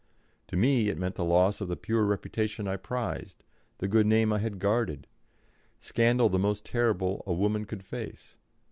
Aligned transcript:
To 0.47 0.57
me 0.57 0.89
it 0.89 0.97
meant 0.97 1.13
the 1.13 1.23
loss 1.23 1.61
of 1.61 1.67
the 1.67 1.75
pure 1.75 2.03
reputation 2.05 2.67
I 2.67 2.75
prized, 2.75 3.43
the 3.77 3.87
good 3.87 4.07
name 4.07 4.33
I 4.33 4.39
had 4.39 4.57
guarded 4.57 5.05
scandal 5.77 6.27
the 6.27 6.39
most 6.39 6.65
terrible 6.65 7.21
a 7.27 7.33
woman 7.33 7.65
could 7.65 7.83
face. 7.85 8.35